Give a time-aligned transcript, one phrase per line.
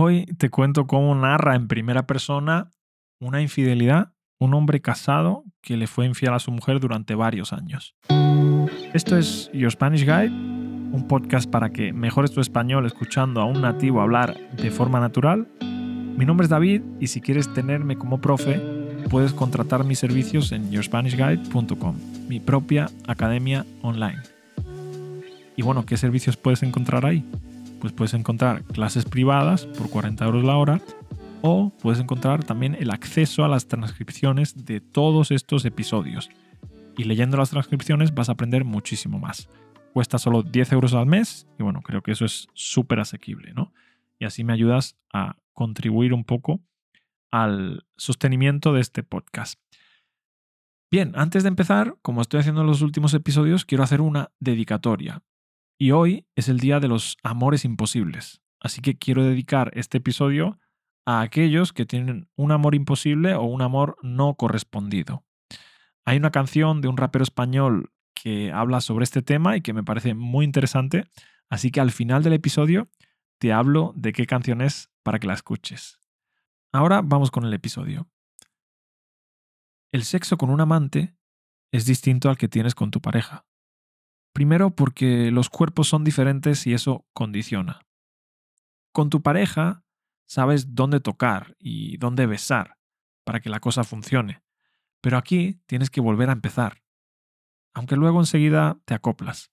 [0.00, 2.70] Hoy te cuento cómo narra en primera persona
[3.20, 7.96] una infidelidad un hombre casado que le fue infiel a su mujer durante varios años.
[8.94, 13.60] Esto es Your Spanish Guide, un podcast para que mejores tu español escuchando a un
[13.60, 15.48] nativo hablar de forma natural.
[15.60, 18.60] Mi nombre es David y si quieres tenerme como profe,
[19.10, 21.96] puedes contratar mis servicios en yourspanishguide.com,
[22.28, 24.22] mi propia academia online.
[25.56, 27.24] Y bueno, ¿qué servicios puedes encontrar ahí?
[27.80, 30.80] Pues puedes encontrar clases privadas por 40 euros la hora
[31.42, 36.28] o puedes encontrar también el acceso a las transcripciones de todos estos episodios.
[36.96, 39.48] Y leyendo las transcripciones vas a aprender muchísimo más.
[39.92, 43.72] Cuesta solo 10 euros al mes y bueno, creo que eso es súper asequible, ¿no?
[44.18, 46.60] Y así me ayudas a contribuir un poco
[47.30, 49.60] al sostenimiento de este podcast.
[50.90, 55.22] Bien, antes de empezar, como estoy haciendo en los últimos episodios, quiero hacer una dedicatoria.
[55.80, 58.42] Y hoy es el día de los amores imposibles.
[58.60, 60.58] Así que quiero dedicar este episodio
[61.06, 65.24] a aquellos que tienen un amor imposible o un amor no correspondido.
[66.04, 69.84] Hay una canción de un rapero español que habla sobre este tema y que me
[69.84, 71.04] parece muy interesante,
[71.48, 72.90] así que al final del episodio
[73.38, 76.00] te hablo de qué canción es para que la escuches.
[76.72, 78.10] Ahora vamos con el episodio.
[79.92, 81.14] El sexo con un amante
[81.72, 83.46] es distinto al que tienes con tu pareja.
[84.38, 87.80] Primero porque los cuerpos son diferentes y eso condiciona.
[88.92, 89.82] Con tu pareja
[90.28, 92.78] sabes dónde tocar y dónde besar
[93.24, 94.44] para que la cosa funcione.
[95.00, 96.84] Pero aquí tienes que volver a empezar,
[97.74, 99.50] aunque luego enseguida te acoplas.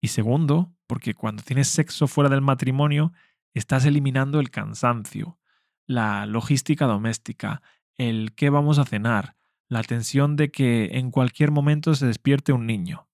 [0.00, 3.12] Y segundo, porque cuando tienes sexo fuera del matrimonio,
[3.52, 5.40] estás eliminando el cansancio,
[5.88, 7.62] la logística doméstica,
[7.98, 9.34] el qué vamos a cenar,
[9.68, 13.09] la tensión de que en cualquier momento se despierte un niño.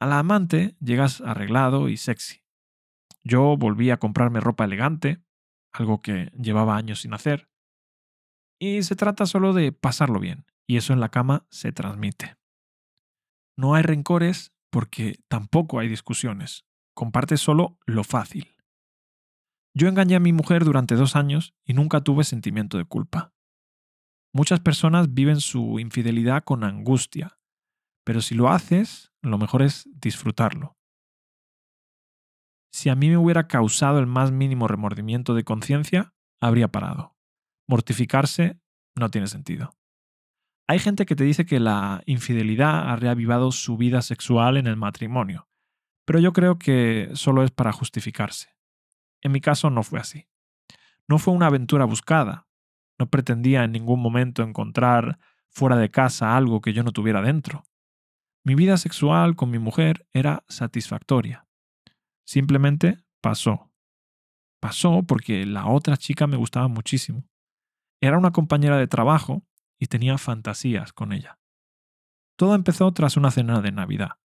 [0.00, 2.42] A la amante llegas arreglado y sexy.
[3.22, 5.22] Yo volví a comprarme ropa elegante,
[5.72, 7.50] algo que llevaba años sin hacer.
[8.58, 12.36] Y se trata solo de pasarlo bien, y eso en la cama se transmite.
[13.58, 16.64] No hay rencores porque tampoco hay discusiones.
[16.94, 18.56] Comparte solo lo fácil.
[19.74, 23.34] Yo engañé a mi mujer durante dos años y nunca tuve sentimiento de culpa.
[24.32, 27.38] Muchas personas viven su infidelidad con angustia,
[28.04, 30.76] pero si lo haces, lo mejor es disfrutarlo.
[32.72, 37.16] Si a mí me hubiera causado el más mínimo remordimiento de conciencia, habría parado.
[37.66, 38.60] Mortificarse
[38.94, 39.76] no tiene sentido.
[40.68, 44.76] Hay gente que te dice que la infidelidad ha reavivado su vida sexual en el
[44.76, 45.48] matrimonio,
[46.04, 48.56] pero yo creo que solo es para justificarse.
[49.20, 50.28] En mi caso no fue así.
[51.08, 52.46] No fue una aventura buscada.
[52.98, 57.64] No pretendía en ningún momento encontrar fuera de casa algo que yo no tuviera dentro.
[58.44, 61.46] Mi vida sexual con mi mujer era satisfactoria.
[62.26, 63.70] Simplemente pasó.
[64.60, 67.28] Pasó porque la otra chica me gustaba muchísimo.
[68.00, 69.42] Era una compañera de trabajo
[69.78, 71.38] y tenía fantasías con ella.
[72.36, 74.18] Todo empezó tras una cena de Navidad.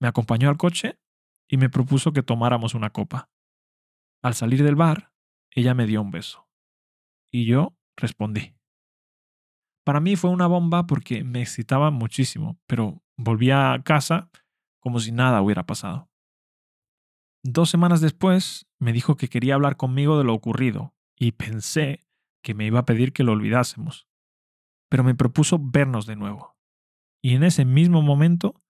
[0.00, 0.98] Me acompañó al coche
[1.46, 3.30] y me propuso que tomáramos una copa.
[4.22, 5.12] Al salir del bar,
[5.50, 6.48] ella me dio un beso.
[7.30, 8.54] Y yo respondí.
[9.84, 14.30] Para mí fue una bomba porque me excitaba muchísimo, pero volví a casa
[14.80, 16.10] como si nada hubiera pasado.
[17.42, 22.06] Dos semanas después me dijo que quería hablar conmigo de lo ocurrido y pensé
[22.42, 24.08] que me iba a pedir que lo olvidásemos.
[24.88, 26.56] Pero me propuso vernos de nuevo.
[27.22, 28.62] Y en ese mismo momento,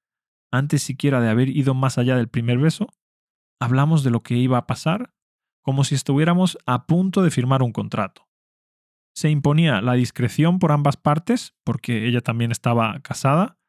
[0.53, 2.89] antes siquiera de haber ido más allá del primer beso,
[3.61, 5.15] hablamos de lo que iba a pasar
[5.63, 8.29] como si estuviéramos a punto de firmar un contrato.
[9.15, 13.60] Se imponía la discreción por ambas partes, porque ella también estaba casada,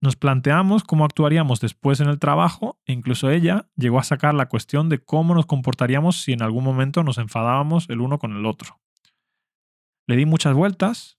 [0.00, 4.48] nos planteamos cómo actuaríamos después en el trabajo e incluso ella llegó a sacar la
[4.48, 8.46] cuestión de cómo nos comportaríamos si en algún momento nos enfadábamos el uno con el
[8.46, 8.80] otro.
[10.06, 11.18] Le di muchas vueltas,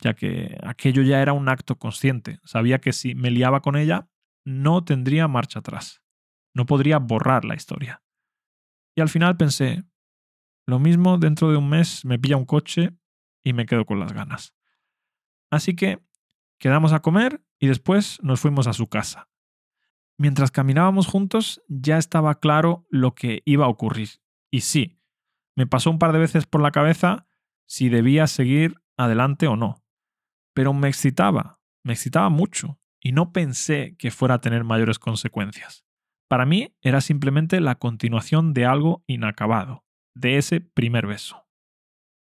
[0.00, 2.40] ya que aquello ya era un acto consciente.
[2.44, 4.08] Sabía que si me liaba con ella,
[4.44, 6.02] no tendría marcha atrás.
[6.54, 8.02] No podría borrar la historia.
[8.96, 9.84] Y al final pensé,
[10.66, 12.90] lo mismo dentro de un mes me pilla un coche
[13.44, 14.54] y me quedo con las ganas.
[15.50, 16.00] Así que
[16.58, 19.28] quedamos a comer y después nos fuimos a su casa.
[20.16, 24.08] Mientras caminábamos juntos ya estaba claro lo que iba a ocurrir.
[24.50, 24.98] Y sí,
[25.56, 27.26] me pasó un par de veces por la cabeza
[27.66, 29.84] si debía seguir adelante o no.
[30.54, 35.84] Pero me excitaba, me excitaba mucho, y no pensé que fuera a tener mayores consecuencias.
[36.28, 39.84] Para mí era simplemente la continuación de algo inacabado,
[40.14, 41.46] de ese primer beso.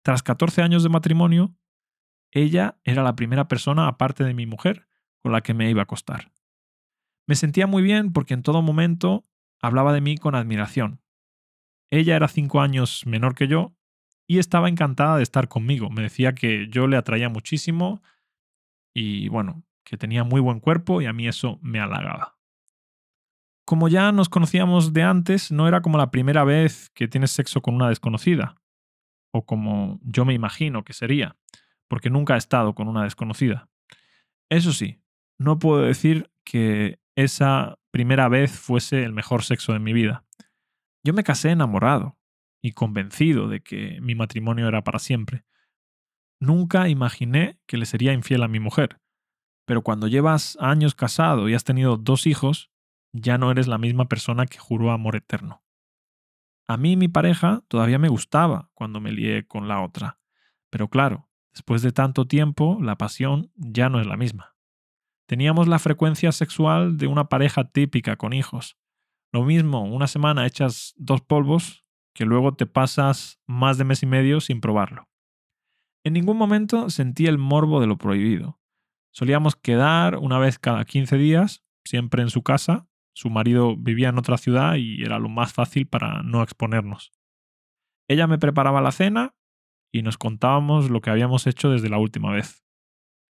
[0.02, 1.54] Tras 14 años de matrimonio,
[2.30, 4.88] ella era la primera persona, aparte de mi mujer,
[5.24, 6.30] con la que me iba a acostar.
[7.26, 9.24] Me sentía muy bien porque en todo momento
[9.62, 11.00] hablaba de mí con admiración.
[11.90, 13.74] Ella era cinco años menor que yo
[14.28, 15.88] y estaba encantada de estar conmigo.
[15.88, 18.02] Me decía que yo le atraía muchísimo
[18.94, 22.36] y bueno, que tenía muy buen cuerpo y a mí eso me halagaba.
[23.64, 27.62] Como ya nos conocíamos de antes, no era como la primera vez que tienes sexo
[27.62, 28.60] con una desconocida,
[29.32, 31.38] o como yo me imagino que sería,
[31.88, 33.70] porque nunca he estado con una desconocida.
[34.50, 35.00] Eso sí,
[35.38, 40.24] no puedo decir que esa primera vez fuese el mejor sexo de mi vida.
[41.04, 42.18] Yo me casé enamorado
[42.62, 45.44] y convencido de que mi matrimonio era para siempre.
[46.40, 49.00] Nunca imaginé que le sería infiel a mi mujer,
[49.66, 52.70] pero cuando llevas años casado y has tenido dos hijos,
[53.12, 55.62] ya no eres la misma persona que juró amor eterno.
[56.66, 60.18] A mí mi pareja todavía me gustaba cuando me lié con la otra,
[60.70, 64.53] pero claro, después de tanto tiempo, la pasión ya no es la misma.
[65.26, 68.76] Teníamos la frecuencia sexual de una pareja típica con hijos.
[69.32, 71.84] Lo mismo, una semana echas dos polvos
[72.14, 75.08] que luego te pasas más de mes y medio sin probarlo.
[76.04, 78.60] En ningún momento sentí el morbo de lo prohibido.
[79.12, 82.86] Solíamos quedar una vez cada 15 días, siempre en su casa.
[83.14, 87.12] Su marido vivía en otra ciudad y era lo más fácil para no exponernos.
[88.08, 89.34] Ella me preparaba la cena
[89.92, 92.63] y nos contábamos lo que habíamos hecho desde la última vez.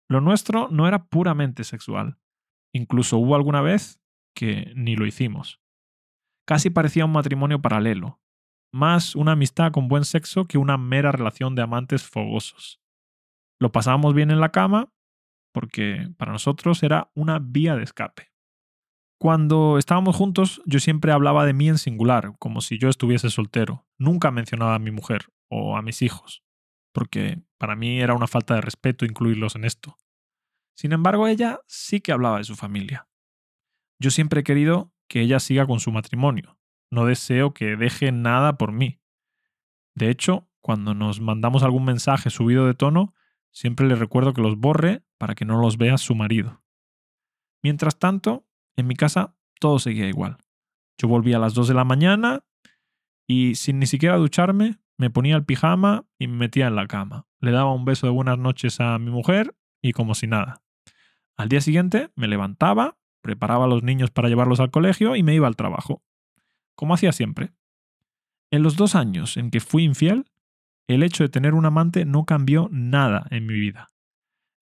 [0.09, 2.17] Lo nuestro no era puramente sexual.
[2.73, 4.01] Incluso hubo alguna vez
[4.35, 5.61] que ni lo hicimos.
[6.47, 8.19] Casi parecía un matrimonio paralelo,
[8.73, 12.81] más una amistad con buen sexo que una mera relación de amantes fogosos.
[13.59, 14.91] Lo pasábamos bien en la cama
[15.53, 18.31] porque para nosotros era una vía de escape.
[19.19, 23.85] Cuando estábamos juntos, yo siempre hablaba de mí en singular, como si yo estuviese soltero.
[23.97, 26.43] Nunca mencionaba a mi mujer o a mis hijos,
[26.91, 29.97] porque para mí era una falta de respeto incluirlos en esto.
[30.75, 33.07] Sin embargo, ella sí que hablaba de su familia.
[33.99, 36.57] Yo siempre he querido que ella siga con su matrimonio.
[36.91, 39.01] No deseo que deje nada por mí.
[39.95, 43.13] De hecho, cuando nos mandamos algún mensaje subido de tono,
[43.51, 46.63] Siempre le recuerdo que los borre para que no los vea su marido.
[47.63, 48.47] Mientras tanto,
[48.77, 50.37] en mi casa todo seguía igual.
[50.97, 52.45] Yo volvía a las 2 de la mañana
[53.27, 57.25] y sin ni siquiera ducharme, me ponía el pijama y me metía en la cama.
[57.39, 60.61] Le daba un beso de buenas noches a mi mujer y como si nada.
[61.37, 65.33] Al día siguiente me levantaba, preparaba a los niños para llevarlos al colegio y me
[65.33, 66.03] iba al trabajo.
[66.75, 67.53] Como hacía siempre.
[68.51, 70.25] En los dos años en que fui infiel,
[70.85, 73.91] el hecho de tener un amante no cambió nada en mi vida.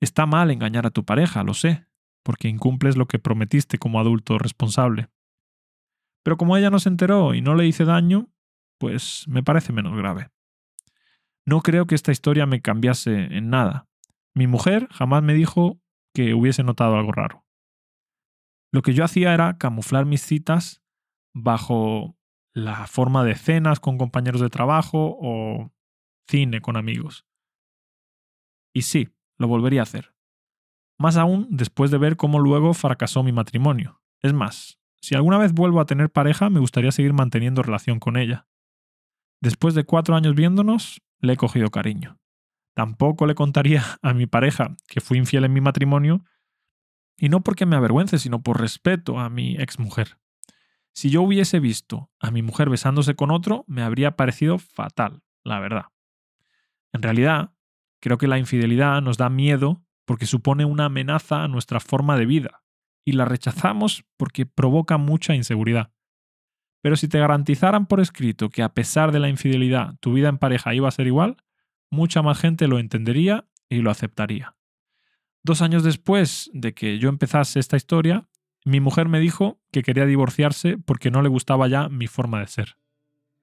[0.01, 1.88] Está mal engañar a tu pareja, lo sé,
[2.22, 5.10] porque incumples lo que prometiste como adulto responsable.
[6.22, 8.30] Pero como ella no se enteró y no le hice daño,
[8.77, 10.29] pues me parece menos grave.
[11.45, 13.88] No creo que esta historia me cambiase en nada.
[14.33, 15.79] Mi mujer jamás me dijo
[16.13, 17.45] que hubiese notado algo raro.
[18.71, 20.83] Lo que yo hacía era camuflar mis citas
[21.33, 22.18] bajo
[22.53, 25.71] la forma de cenas con compañeros de trabajo o
[26.27, 27.25] cine con amigos.
[28.74, 30.13] Y sí, lo volvería a hacer.
[31.00, 34.01] Más aún después de ver cómo luego fracasó mi matrimonio.
[34.21, 38.18] Es más, si alguna vez vuelvo a tener pareja, me gustaría seguir manteniendo relación con
[38.18, 38.47] ella.
[39.42, 42.19] Después de cuatro años viéndonos, le he cogido cariño.
[42.75, 46.24] Tampoco le contaría a mi pareja que fui infiel en mi matrimonio,
[47.18, 50.19] y no porque me avergüence, sino por respeto a mi exmujer.
[50.94, 55.60] Si yo hubiese visto a mi mujer besándose con otro, me habría parecido fatal, la
[55.60, 55.86] verdad.
[56.94, 57.53] En realidad,
[58.00, 62.25] creo que la infidelidad nos da miedo porque supone una amenaza a nuestra forma de
[62.25, 62.63] vida
[63.06, 65.91] y la rechazamos porque provoca mucha inseguridad.
[66.88, 70.38] Pero si te garantizaran por escrito que a pesar de la infidelidad tu vida en
[70.38, 71.36] pareja iba a ser igual,
[71.89, 74.56] mucha más gente lo entendería y lo aceptaría.
[75.44, 78.29] Dos años después de que yo empezase esta historia,
[78.63, 82.48] mi mujer me dijo que quería divorciarse porque no le gustaba ya mi forma de
[82.48, 82.77] ser.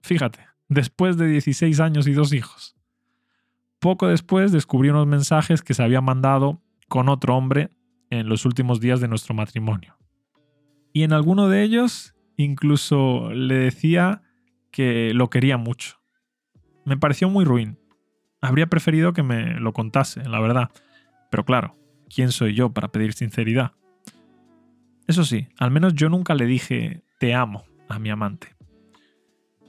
[0.00, 2.74] Fíjate, después de 16 años y dos hijos.
[3.78, 7.68] Poco después descubrí unos mensajes que se había mandado con otro hombre
[8.08, 9.98] en los últimos días de nuestro matrimonio.
[10.94, 14.22] Y en alguno de ellos incluso le decía
[14.70, 16.00] que lo quería mucho.
[16.84, 17.78] Me pareció muy ruin.
[18.40, 20.70] Habría preferido que me lo contase, la verdad.
[21.30, 21.74] Pero claro,
[22.14, 23.72] ¿quién soy yo para pedir sinceridad?
[25.06, 28.54] Eso sí, al menos yo nunca le dije te amo a mi amante.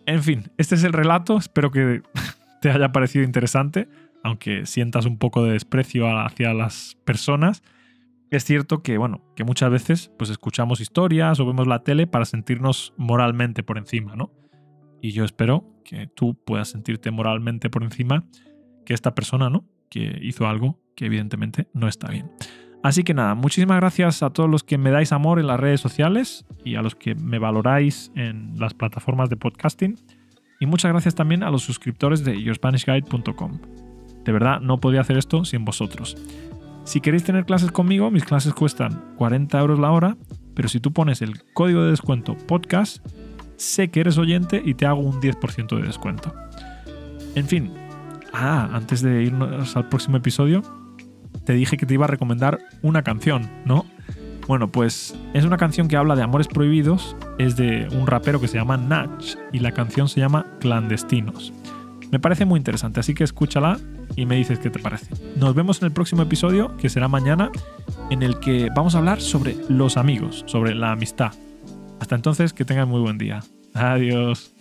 [0.05, 2.01] En fin, este es el relato, espero que
[2.61, 3.87] te haya parecido interesante
[4.25, 7.61] aunque sientas un poco de desprecio hacia las personas,
[8.31, 12.25] es cierto que, bueno, que muchas veces pues escuchamos historias o vemos la tele para
[12.25, 14.31] sentirnos moralmente por encima, ¿no?
[15.01, 18.25] Y yo espero que tú puedas sentirte moralmente por encima
[18.85, 19.65] que esta persona, ¿no?
[19.89, 22.31] Que hizo algo que evidentemente no está bien.
[22.83, 25.81] Así que nada, muchísimas gracias a todos los que me dais amor en las redes
[25.81, 29.95] sociales y a los que me valoráis en las plataformas de podcasting.
[30.59, 33.59] Y muchas gracias también a los suscriptores de yourspanishguide.com.
[34.23, 36.15] De verdad, no podría hacer esto sin vosotros.
[36.85, 40.17] Si queréis tener clases conmigo, mis clases cuestan 40 euros la hora,
[40.53, 43.05] pero si tú pones el código de descuento podcast,
[43.57, 46.33] sé que eres oyente y te hago un 10% de descuento.
[47.33, 47.73] En fin,
[48.33, 50.61] ah, antes de irnos al próximo episodio,
[51.43, 53.85] te dije que te iba a recomendar una canción, ¿no?
[54.47, 58.47] Bueno, pues es una canción que habla de amores prohibidos, es de un rapero que
[58.47, 61.51] se llama Natch y la canción se llama Clandestinos.
[62.11, 63.79] Me parece muy interesante, así que escúchala
[64.15, 65.07] y me dices qué te parece.
[65.37, 67.51] Nos vemos en el próximo episodio, que será mañana,
[68.09, 71.33] en el que vamos a hablar sobre los amigos, sobre la amistad.
[71.99, 73.41] Hasta entonces, que tengan muy buen día.
[73.73, 74.51] Adiós.